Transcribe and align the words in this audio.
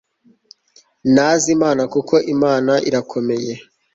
ntazi 1.13 1.47
imana 1.55 1.81
kuko 1.93 2.15
imana 2.33 2.73
irakomeye 2.89 3.53